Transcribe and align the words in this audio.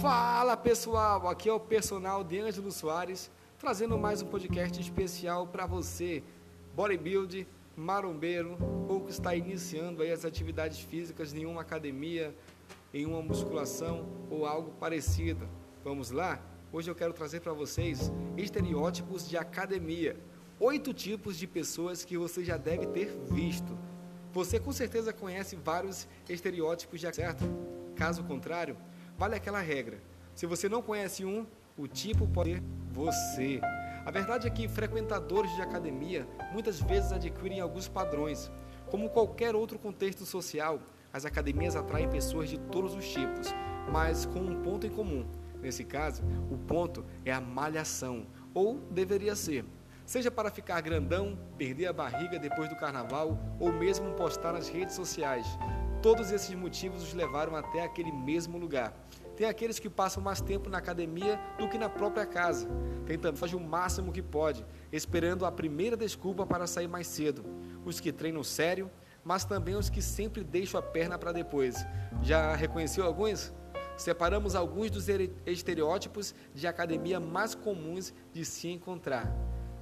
Fala 0.00 0.56
pessoal, 0.56 1.28
aqui 1.28 1.48
é 1.48 1.52
o 1.52 1.58
personal 1.58 2.22
de 2.22 2.38
Ângelo 2.38 2.70
Soares, 2.70 3.28
trazendo 3.58 3.98
mais 3.98 4.22
um 4.22 4.26
podcast 4.26 4.80
especial 4.80 5.48
para 5.48 5.66
você, 5.66 6.22
bodybuilder, 6.76 7.44
marombeiro, 7.76 8.56
ou 8.88 9.00
que 9.00 9.10
está 9.10 9.34
iniciando 9.34 10.00
aí 10.02 10.12
as 10.12 10.24
atividades 10.24 10.78
físicas 10.78 11.34
em 11.34 11.46
uma 11.46 11.62
academia, 11.62 12.32
em 12.94 13.06
uma 13.06 13.20
musculação 13.20 14.06
ou 14.30 14.46
algo 14.46 14.70
parecido. 14.78 15.48
Vamos 15.82 16.12
lá? 16.12 16.40
Hoje 16.72 16.88
eu 16.88 16.94
quero 16.94 17.12
trazer 17.12 17.40
para 17.40 17.52
vocês 17.52 18.12
estereótipos 18.36 19.28
de 19.28 19.36
academia. 19.36 20.16
Oito 20.60 20.94
tipos 20.94 21.36
de 21.36 21.48
pessoas 21.48 22.04
que 22.04 22.16
você 22.16 22.44
já 22.44 22.56
deve 22.56 22.86
ter 22.86 23.18
visto. 23.28 23.76
Você 24.32 24.60
com 24.60 24.70
certeza 24.70 25.12
conhece 25.12 25.56
vários 25.56 26.06
estereótipos 26.28 27.00
de 27.00 27.12
certo? 27.12 27.42
Caso 27.96 28.22
contrário, 28.22 28.76
vale 29.18 29.34
aquela 29.34 29.60
regra. 29.60 30.00
Se 30.34 30.46
você 30.46 30.68
não 30.68 30.80
conhece 30.80 31.24
um, 31.24 31.44
o 31.76 31.88
tipo 31.88 32.26
pode 32.28 32.54
ser 32.54 32.62
você. 32.92 33.60
A 34.06 34.10
verdade 34.10 34.46
é 34.46 34.50
que 34.50 34.68
frequentadores 34.68 35.54
de 35.54 35.60
academia 35.60 36.26
muitas 36.52 36.80
vezes 36.80 37.12
adquirem 37.12 37.60
alguns 37.60 37.88
padrões. 37.88 38.50
Como 38.90 39.10
qualquer 39.10 39.54
outro 39.54 39.78
contexto 39.78 40.24
social, 40.24 40.80
as 41.12 41.24
academias 41.24 41.76
atraem 41.76 42.08
pessoas 42.08 42.48
de 42.48 42.58
todos 42.58 42.94
os 42.94 43.06
tipos, 43.06 43.52
mas 43.92 44.24
com 44.24 44.38
um 44.38 44.62
ponto 44.62 44.86
em 44.86 44.90
comum. 44.90 45.26
Nesse 45.60 45.84
caso, 45.84 46.22
o 46.50 46.56
ponto 46.56 47.04
é 47.24 47.32
a 47.32 47.40
malhação, 47.40 48.26
ou 48.54 48.78
deveria 48.90 49.34
ser. 49.34 49.64
Seja 50.06 50.30
para 50.30 50.50
ficar 50.50 50.80
grandão, 50.80 51.38
perder 51.58 51.86
a 51.86 51.92
barriga 51.92 52.38
depois 52.38 52.68
do 52.70 52.76
carnaval 52.76 53.38
ou 53.60 53.72
mesmo 53.72 54.14
postar 54.14 54.52
nas 54.52 54.68
redes 54.68 54.94
sociais. 54.94 55.46
Todos 56.02 56.30
esses 56.30 56.54
motivos 56.54 57.02
os 57.02 57.12
levaram 57.12 57.56
até 57.56 57.82
aquele 57.82 58.12
mesmo 58.12 58.56
lugar. 58.56 58.94
Tem 59.36 59.46
aqueles 59.48 59.78
que 59.78 59.90
passam 59.90 60.22
mais 60.22 60.40
tempo 60.40 60.68
na 60.70 60.78
academia 60.78 61.40
do 61.58 61.68
que 61.68 61.78
na 61.78 61.88
própria 61.88 62.26
casa, 62.26 62.68
tentando 63.06 63.36
fazer 63.36 63.56
o 63.56 63.60
máximo 63.60 64.12
que 64.12 64.22
pode, 64.22 64.64
esperando 64.92 65.44
a 65.44 65.52
primeira 65.52 65.96
desculpa 65.96 66.46
para 66.46 66.66
sair 66.66 66.88
mais 66.88 67.06
cedo. 67.06 67.44
Os 67.84 68.00
que 68.00 68.12
treinam 68.12 68.42
sério, 68.44 68.90
mas 69.24 69.44
também 69.44 69.74
os 69.74 69.90
que 69.90 70.00
sempre 70.00 70.44
deixam 70.44 70.78
a 70.78 70.82
perna 70.82 71.18
para 71.18 71.32
depois. 71.32 71.84
Já 72.22 72.54
reconheceu 72.54 73.04
alguns? 73.04 73.52
Separamos 73.96 74.54
alguns 74.54 74.90
dos 74.90 75.06
estereótipos 75.44 76.34
de 76.54 76.66
academia 76.68 77.18
mais 77.18 77.54
comuns 77.54 78.14
de 78.32 78.44
se 78.44 78.68
encontrar. 78.68 79.32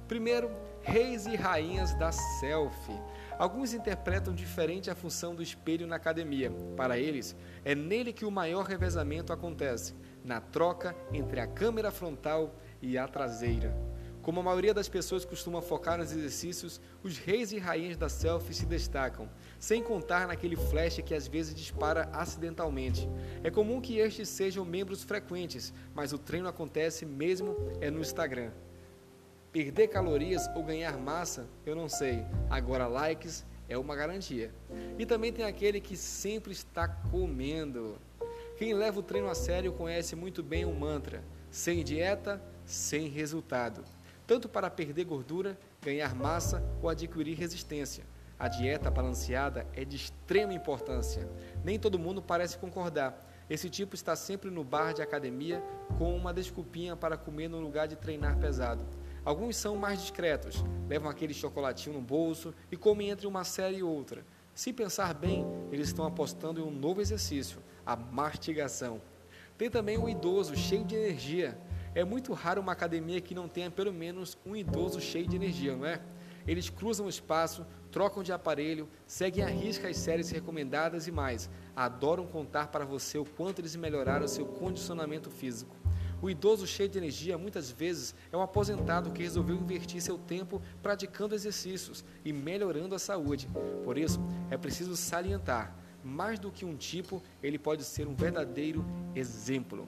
Primeiro, 0.07 0.49
reis 0.81 1.25
e 1.27 1.35
rainhas 1.35 1.93
da 1.95 2.11
selfie. 2.11 2.99
Alguns 3.39 3.71
interpretam 3.71 4.33
diferente 4.33 4.89
a 4.89 4.95
função 4.95 5.35
do 5.35 5.43
espelho 5.43 5.85
na 5.85 5.95
academia. 5.95 6.51
Para 6.75 6.97
eles, 6.97 7.35
é 7.63 7.75
nele 7.75 8.11
que 8.11 8.25
o 8.25 8.31
maior 8.31 8.65
revezamento 8.65 9.31
acontece, 9.31 9.93
na 10.23 10.41
troca 10.41 10.95
entre 11.13 11.39
a 11.39 11.45
câmera 11.45 11.91
frontal 11.91 12.55
e 12.81 12.97
a 12.97 13.07
traseira. 13.07 13.75
Como 14.23 14.39
a 14.39 14.43
maioria 14.43 14.73
das 14.73 14.89
pessoas 14.89 15.23
costuma 15.23 15.61
focar 15.61 15.99
nos 15.99 16.11
exercícios, 16.11 16.81
os 17.03 17.17
reis 17.17 17.51
e 17.51 17.59
rainhas 17.59 17.95
da 17.95 18.09
selfie 18.09 18.55
se 18.55 18.65
destacam, 18.65 19.29
sem 19.59 19.81
contar 19.83 20.27
naquele 20.27 20.55
flash 20.55 20.99
que 21.05 21.13
às 21.13 21.27
vezes 21.27 21.55
dispara 21.55 22.09
acidentalmente. 22.11 23.07
É 23.43 23.51
comum 23.51 23.79
que 23.79 23.99
estes 23.99 24.27
sejam 24.29 24.65
membros 24.65 25.03
frequentes, 25.03 25.71
mas 25.93 26.11
o 26.11 26.17
treino 26.17 26.49
acontece 26.49 27.05
mesmo 27.05 27.55
é 27.79 27.89
no 27.89 28.01
Instagram. 28.01 28.51
Perder 29.51 29.87
calorias 29.87 30.47
ou 30.55 30.63
ganhar 30.63 30.97
massa, 30.97 31.47
eu 31.65 31.75
não 31.75 31.87
sei. 31.87 32.25
Agora, 32.49 32.87
likes 32.87 33.45
é 33.69 33.77
uma 33.77 33.95
garantia. 33.95 34.51
E 34.97 35.05
também 35.05 35.31
tem 35.31 35.45
aquele 35.45 35.79
que 35.79 35.95
sempre 35.95 36.51
está 36.51 36.87
comendo. 36.87 37.97
Quem 38.57 38.73
leva 38.73 38.99
o 38.99 39.03
treino 39.03 39.29
a 39.29 39.35
sério 39.35 39.71
conhece 39.73 40.15
muito 40.15 40.43
bem 40.43 40.65
o 40.65 40.73
mantra: 40.73 41.23
sem 41.49 41.83
dieta, 41.83 42.41
sem 42.65 43.07
resultado. 43.07 43.83
Tanto 44.25 44.49
para 44.49 44.69
perder 44.69 45.05
gordura, 45.05 45.57
ganhar 45.81 46.13
massa 46.13 46.61
ou 46.81 46.89
adquirir 46.89 47.37
resistência. 47.37 48.03
A 48.37 48.47
dieta 48.47 48.91
balanceada 48.91 49.65
é 49.73 49.83
de 49.83 49.95
extrema 49.95 50.53
importância. 50.53 51.27
Nem 51.63 51.79
todo 51.79 51.97
mundo 51.97 52.21
parece 52.21 52.57
concordar. 52.57 53.25
Esse 53.49 53.69
tipo 53.69 53.95
está 53.95 54.15
sempre 54.15 54.51
no 54.51 54.63
bar 54.63 54.93
de 54.93 55.01
academia 55.01 55.63
com 55.97 56.15
uma 56.15 56.33
desculpinha 56.33 56.95
para 56.95 57.17
comer 57.17 57.47
no 57.47 57.59
lugar 57.59 57.87
de 57.87 57.95
treinar 57.95 58.37
pesado. 58.37 58.85
Alguns 59.27 59.57
são 59.57 59.75
mais 59.75 59.99
discretos, 59.99 60.63
levam 60.87 61.09
aquele 61.09 61.33
chocolatinho 61.33 61.97
no 61.97 62.01
bolso 62.01 62.53
e 62.71 62.77
comem 62.77 63.09
entre 63.09 63.27
uma 63.27 63.43
série 63.43 63.79
e 63.79 63.83
outra. 63.83 64.25
Se 64.55 64.71
pensar 64.71 65.13
bem, 65.13 65.45
eles 65.69 65.89
estão 65.89 66.05
apostando 66.05 66.61
em 66.61 66.63
um 66.63 66.71
novo 66.71 67.01
exercício, 67.01 67.59
a 67.85 67.93
mastigação. 67.93 69.01
Tem 69.57 69.69
também 69.69 69.97
o 69.97 70.07
idoso 70.07 70.55
cheio 70.55 70.85
de 70.85 70.95
energia. 70.95 71.59
É 71.93 72.05
muito 72.05 72.31
raro 72.31 72.61
uma 72.61 72.71
academia 72.71 73.19
que 73.19 73.35
não 73.35 73.49
tenha 73.49 73.69
pelo 73.69 73.91
menos 73.91 74.37
um 74.45 74.55
idoso 74.55 75.01
cheio 75.01 75.27
de 75.27 75.35
energia, 75.35 75.75
não 75.75 75.85
é? 75.85 75.99
Eles 76.47 76.69
cruzam 76.69 77.05
o 77.05 77.09
espaço, 77.09 77.65
trocam 77.91 78.23
de 78.23 78.31
aparelho, 78.31 78.87
seguem 79.05 79.43
a 79.43 79.47
risca 79.49 79.89
as 79.89 79.97
séries 79.97 80.31
recomendadas 80.31 81.05
e 81.05 81.11
mais. 81.11 81.49
Adoram 81.75 82.25
contar 82.25 82.67
para 82.67 82.85
você 82.85 83.17
o 83.17 83.25
quanto 83.25 83.59
eles 83.59 83.75
melhoraram 83.75 84.25
seu 84.25 84.45
condicionamento 84.45 85.29
físico. 85.29 85.75
O 86.21 86.29
idoso 86.29 86.65
cheio 86.65 86.89
de 86.89 86.97
energia 86.97 87.37
muitas 87.37 87.69
vezes 87.69 88.15
é 88.31 88.37
um 88.37 88.41
aposentado 88.41 89.11
que 89.11 89.21
resolveu 89.21 89.55
investir 89.55 90.01
seu 90.01 90.17
tempo 90.17 90.61
praticando 90.81 91.35
exercícios 91.35 92.03
e 92.25 92.33
melhorando 92.33 92.95
a 92.95 92.99
saúde. 92.99 93.47
Por 93.83 93.97
isso, 93.97 94.19
é 94.49 94.57
preciso 94.57 94.95
salientar: 94.95 95.75
mais 96.03 96.39
do 96.39 96.51
que 96.51 96.65
um 96.65 96.75
tipo, 96.75 97.21
ele 97.43 97.59
pode 97.59 97.83
ser 97.83 98.07
um 98.07 98.15
verdadeiro 98.15 98.83
exemplo. 99.15 99.87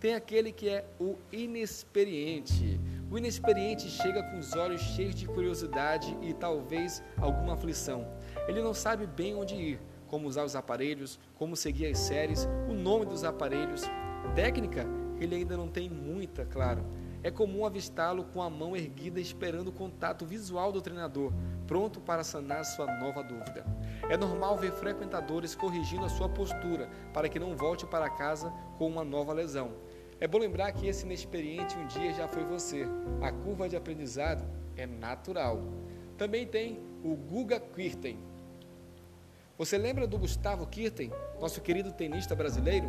Tem 0.00 0.14
aquele 0.14 0.50
que 0.50 0.68
é 0.68 0.86
o 0.98 1.16
inexperiente. 1.30 2.80
O 3.10 3.18
inexperiente 3.18 3.88
chega 3.88 4.22
com 4.22 4.38
os 4.38 4.54
olhos 4.54 4.80
cheios 4.80 5.14
de 5.14 5.26
curiosidade 5.26 6.16
e 6.22 6.32
talvez 6.34 7.02
alguma 7.18 7.54
aflição. 7.54 8.06
Ele 8.48 8.62
não 8.62 8.74
sabe 8.74 9.06
bem 9.06 9.34
onde 9.34 9.54
ir, 9.54 9.80
como 10.06 10.26
usar 10.26 10.44
os 10.44 10.56
aparelhos, 10.56 11.18
como 11.36 11.54
seguir 11.54 11.86
as 11.86 11.98
séries, 11.98 12.48
o 12.68 12.74
nome 12.74 13.06
dos 13.06 13.24
aparelhos. 13.24 13.82
Técnica 14.34 14.86
ele 15.20 15.34
ainda 15.34 15.56
não 15.56 15.68
tem 15.68 15.88
muita, 15.88 16.44
claro. 16.44 16.84
É 17.22 17.30
comum 17.30 17.64
avistá-lo 17.64 18.24
com 18.24 18.40
a 18.40 18.48
mão 18.48 18.76
erguida 18.76 19.20
esperando 19.20 19.68
o 19.68 19.72
contato 19.72 20.24
visual 20.24 20.70
do 20.70 20.80
treinador, 20.80 21.32
pronto 21.66 22.00
para 22.00 22.22
sanar 22.22 22.64
sua 22.64 22.86
nova 22.98 23.22
dúvida. 23.22 23.64
É 24.08 24.16
normal 24.16 24.56
ver 24.56 24.72
frequentadores 24.72 25.54
corrigindo 25.54 26.04
a 26.04 26.08
sua 26.08 26.28
postura 26.28 26.88
para 27.12 27.28
que 27.28 27.38
não 27.38 27.56
volte 27.56 27.84
para 27.86 28.10
casa 28.10 28.50
com 28.78 28.86
uma 28.86 29.04
nova 29.04 29.32
lesão. 29.32 29.72
É 30.20 30.26
bom 30.26 30.38
lembrar 30.38 30.72
que 30.72 30.86
esse 30.86 31.04
inexperiente 31.04 31.76
um 31.76 31.86
dia 31.86 32.12
já 32.12 32.28
foi 32.28 32.44
você. 32.44 32.86
A 33.20 33.32
curva 33.32 33.68
de 33.68 33.76
aprendizado 33.76 34.44
é 34.76 34.86
natural. 34.86 35.60
Também 36.16 36.46
tem 36.46 36.80
o 37.02 37.14
Guga 37.14 37.60
Kirten. 37.60 38.18
Você 39.58 39.76
lembra 39.76 40.06
do 40.06 40.18
Gustavo 40.18 40.66
Kirten, 40.66 41.10
nosso 41.40 41.60
querido 41.60 41.92
tenista 41.92 42.34
brasileiro? 42.34 42.88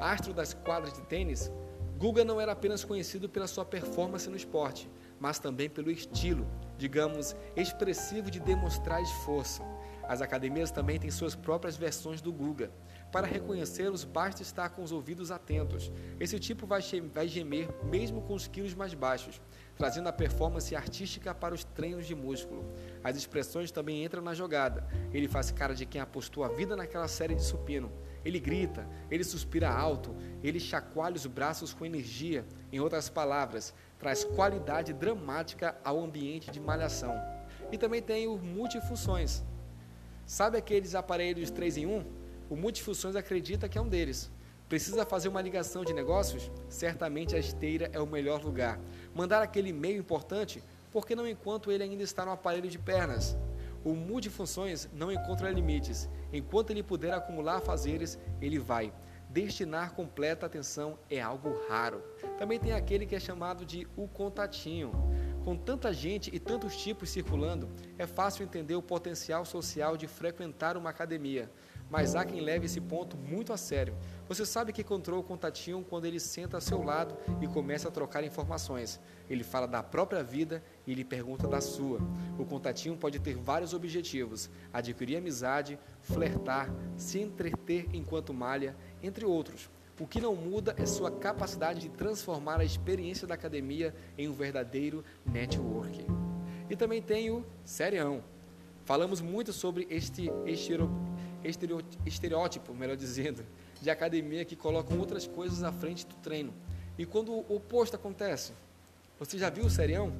Astro 0.00 0.32
das 0.32 0.54
quadras 0.54 0.94
de 0.94 1.02
tênis, 1.02 1.52
Guga 1.98 2.24
não 2.24 2.40
era 2.40 2.52
apenas 2.52 2.82
conhecido 2.82 3.28
pela 3.28 3.46
sua 3.46 3.62
performance 3.62 4.30
no 4.30 4.36
esporte, 4.36 4.90
mas 5.20 5.38
também 5.38 5.68
pelo 5.68 5.90
estilo, 5.90 6.46
digamos, 6.78 7.36
expressivo 7.54 8.30
de 8.30 8.40
demonstrar 8.40 9.02
esforço. 9.02 9.62
As 10.08 10.22
academias 10.22 10.70
também 10.70 10.98
têm 10.98 11.10
suas 11.10 11.36
próprias 11.36 11.76
versões 11.76 12.22
do 12.22 12.32
Guga. 12.32 12.72
Para 13.12 13.26
reconhecê-los, 13.26 14.04
basta 14.04 14.40
estar 14.40 14.68
com 14.70 14.84
os 14.84 14.92
ouvidos 14.92 15.32
atentos. 15.32 15.90
Esse 16.20 16.38
tipo 16.38 16.64
vai 16.64 16.80
gemer 16.80 17.68
mesmo 17.84 18.22
com 18.22 18.34
os 18.34 18.46
quilos 18.46 18.72
mais 18.72 18.94
baixos, 18.94 19.40
trazendo 19.76 20.08
a 20.08 20.12
performance 20.12 20.76
artística 20.76 21.34
para 21.34 21.54
os 21.54 21.64
treinos 21.64 22.06
de 22.06 22.14
músculo. 22.14 22.64
As 23.02 23.16
expressões 23.16 23.72
também 23.72 24.04
entram 24.04 24.22
na 24.22 24.32
jogada. 24.32 24.86
Ele 25.12 25.26
faz 25.26 25.50
cara 25.50 25.74
de 25.74 25.86
quem 25.86 26.00
apostou 26.00 26.44
a 26.44 26.48
vida 26.48 26.76
naquela 26.76 27.08
série 27.08 27.34
de 27.34 27.42
supino. 27.42 27.90
Ele 28.24 28.38
grita, 28.38 28.88
ele 29.10 29.24
suspira 29.24 29.68
alto, 29.68 30.14
ele 30.42 30.60
chacoalha 30.60 31.16
os 31.16 31.26
braços 31.26 31.72
com 31.72 31.84
energia. 31.84 32.46
Em 32.70 32.78
outras 32.78 33.08
palavras, 33.08 33.74
traz 33.98 34.22
qualidade 34.22 34.92
dramática 34.92 35.76
ao 35.82 36.00
ambiente 36.00 36.50
de 36.50 36.60
malhação. 36.60 37.14
E 37.72 37.78
também 37.78 38.00
tem 38.00 38.28
o 38.28 38.38
multifunções. 38.38 39.42
Sabe 40.26 40.58
aqueles 40.58 40.94
aparelhos 40.94 41.50
3 41.50 41.78
em 41.78 41.86
1? 41.86 42.19
O 42.50 42.56
multifunções 42.56 43.14
acredita 43.14 43.68
que 43.68 43.78
é 43.78 43.80
um 43.80 43.88
deles. 43.88 44.28
Precisa 44.68 45.06
fazer 45.06 45.28
uma 45.28 45.40
ligação 45.40 45.84
de 45.84 45.94
negócios? 45.94 46.50
Certamente 46.68 47.36
a 47.36 47.38
esteira 47.38 47.88
é 47.92 48.00
o 48.00 48.06
melhor 48.06 48.42
lugar. 48.42 48.80
Mandar 49.14 49.40
aquele 49.40 49.68
e-mail 49.68 50.00
importante? 50.00 50.60
Porque 50.90 51.14
não 51.14 51.28
enquanto 51.28 51.70
ele 51.70 51.84
ainda 51.84 52.02
está 52.02 52.24
no 52.24 52.32
aparelho 52.32 52.68
de 52.68 52.76
pernas. 52.76 53.38
O 53.84 53.94
multifunções 53.94 54.88
não 54.92 55.12
encontra 55.12 55.48
limites. 55.48 56.08
Enquanto 56.32 56.70
ele 56.70 56.82
puder 56.82 57.14
acumular 57.14 57.60
fazeres, 57.60 58.18
ele 58.40 58.58
vai. 58.58 58.92
Destinar 59.28 59.92
completa 59.94 60.46
atenção 60.46 60.98
é 61.08 61.20
algo 61.20 61.56
raro. 61.68 62.02
Também 62.36 62.58
tem 62.58 62.72
aquele 62.72 63.06
que 63.06 63.14
é 63.14 63.20
chamado 63.20 63.64
de 63.64 63.86
o 63.96 64.08
contatinho. 64.08 64.90
Com 65.44 65.56
tanta 65.56 65.92
gente 65.92 66.34
e 66.34 66.38
tantos 66.38 66.76
tipos 66.76 67.10
circulando, 67.10 67.70
é 67.96 68.06
fácil 68.06 68.42
entender 68.42 68.74
o 68.74 68.82
potencial 68.82 69.44
social 69.44 69.96
de 69.96 70.06
frequentar 70.06 70.76
uma 70.76 70.90
academia, 70.90 71.50
mas 71.90 72.14
há 72.14 72.24
quem 72.24 72.40
leve 72.40 72.66
esse 72.66 72.80
ponto 72.80 73.16
muito 73.16 73.52
a 73.52 73.56
sério. 73.56 73.94
Você 74.28 74.46
sabe 74.46 74.72
que 74.72 74.82
encontrou 74.82 75.18
o 75.18 75.24
contatinho 75.24 75.84
quando 75.88 76.04
ele 76.04 76.20
senta 76.20 76.56
ao 76.56 76.60
seu 76.60 76.82
lado 76.82 77.16
e 77.42 77.48
começa 77.48 77.88
a 77.88 77.90
trocar 77.90 78.22
informações. 78.22 79.00
Ele 79.28 79.42
fala 79.42 79.66
da 79.66 79.82
própria 79.82 80.22
vida 80.22 80.62
e 80.86 80.94
lhe 80.94 81.04
pergunta 81.04 81.48
da 81.48 81.60
sua. 81.60 81.98
O 82.38 82.44
contatinho 82.44 82.96
pode 82.96 83.18
ter 83.18 83.34
vários 83.34 83.74
objetivos: 83.74 84.48
adquirir 84.72 85.16
amizade, 85.16 85.78
flertar, 86.00 86.72
se 86.96 87.18
entreter 87.18 87.88
enquanto 87.92 88.32
malha, 88.32 88.76
entre 89.02 89.24
outros. 89.24 89.68
O 89.98 90.06
que 90.06 90.20
não 90.20 90.34
muda 90.34 90.74
é 90.78 90.86
sua 90.86 91.10
capacidade 91.10 91.80
de 91.80 91.88
transformar 91.90 92.60
a 92.60 92.64
experiência 92.64 93.26
da 93.26 93.34
academia 93.34 93.94
em 94.16 94.28
um 94.28 94.32
verdadeiro 94.32 95.04
network. 95.26 96.06
E 96.70 96.76
também 96.76 97.02
tem 97.02 97.30
o 97.30 97.44
serião. 97.64 98.22
Falamos 98.84 99.20
muito 99.20 99.52
sobre 99.52 99.86
este 99.90 100.30
estereótipo, 101.44 102.74
melhor 102.74 102.96
dizendo, 102.96 103.44
de 103.80 103.90
academia 103.90 104.44
que 104.44 104.56
colocam 104.56 104.98
outras 104.98 105.26
coisas 105.26 105.62
à 105.62 105.72
frente 105.72 106.06
do 106.06 106.14
treino. 106.16 106.52
E 106.98 107.06
quando 107.06 107.32
o 107.32 107.56
oposto 107.56 107.96
acontece, 107.96 108.52
você 109.18 109.38
já 109.38 109.50
viu 109.50 109.64
o 109.64 109.70
serião? 109.70 110.12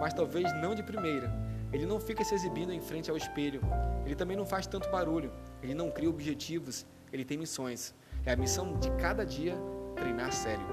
Mas 0.00 0.14
talvez 0.14 0.52
não 0.60 0.74
de 0.74 0.82
primeira. 0.82 1.32
Ele 1.72 1.86
não 1.86 1.98
fica 1.98 2.22
se 2.22 2.34
exibindo 2.34 2.72
em 2.72 2.80
frente 2.80 3.10
ao 3.10 3.16
espelho. 3.16 3.60
Ele 4.04 4.14
também 4.14 4.36
não 4.36 4.44
faz 4.44 4.66
tanto 4.66 4.90
barulho. 4.90 5.32
Ele 5.62 5.74
não 5.74 5.90
cria 5.90 6.10
objetivos. 6.10 6.84
Ele 7.12 7.24
tem 7.24 7.38
missões. 7.38 7.94
É 8.26 8.32
a 8.32 8.36
missão 8.36 8.78
de 8.78 8.90
cada 8.92 9.24
dia 9.24 9.56
treinar 9.96 10.32
sério. 10.32 10.66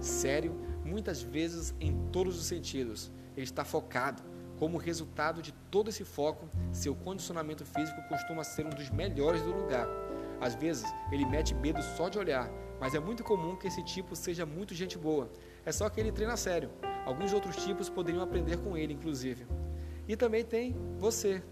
Sério, 0.00 0.54
muitas 0.84 1.22
vezes 1.22 1.74
em 1.80 1.96
todos 2.12 2.38
os 2.38 2.44
sentidos. 2.44 3.10
Ele 3.36 3.44
está 3.44 3.64
focado. 3.64 4.22
Como 4.58 4.78
resultado 4.78 5.42
de 5.42 5.52
todo 5.70 5.90
esse 5.90 6.04
foco, 6.04 6.48
seu 6.70 6.94
condicionamento 6.94 7.64
físico 7.64 8.00
costuma 8.08 8.44
ser 8.44 8.66
um 8.66 8.70
dos 8.70 8.90
melhores 8.90 9.42
do 9.42 9.52
lugar. 9.52 9.88
Às 10.40 10.54
vezes, 10.54 10.84
ele 11.10 11.24
mete 11.24 11.54
medo 11.54 11.82
só 11.82 12.08
de 12.08 12.18
olhar, 12.18 12.50
mas 12.80 12.94
é 12.94 13.00
muito 13.00 13.22
comum 13.22 13.56
que 13.56 13.68
esse 13.68 13.82
tipo 13.84 14.16
seja 14.16 14.44
muito 14.44 14.74
gente 14.74 14.98
boa. 14.98 15.30
É 15.64 15.70
só 15.70 15.88
que 15.88 16.00
ele 16.00 16.10
treina 16.10 16.36
sério. 16.36 16.70
Alguns 17.04 17.32
outros 17.32 17.56
tipos 17.64 17.88
poderiam 17.88 18.22
aprender 18.22 18.56
com 18.58 18.76
ele, 18.76 18.92
inclusive. 18.92 19.46
E 20.06 20.16
também 20.16 20.44
tem 20.44 20.76
você. 20.98 21.42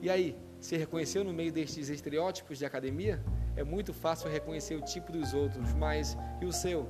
E 0.00 0.10
aí, 0.10 0.36
se 0.60 0.76
reconheceu 0.76 1.24
no 1.24 1.32
meio 1.32 1.52
destes 1.52 1.88
estereótipos 1.88 2.58
de 2.58 2.64
academia? 2.64 3.22
É 3.56 3.64
muito 3.64 3.92
fácil 3.92 4.30
reconhecer 4.30 4.74
o 4.76 4.82
tipo 4.82 5.10
dos 5.10 5.34
outros, 5.34 5.72
mas 5.74 6.16
e 6.40 6.46
o 6.46 6.52
seu? 6.52 6.88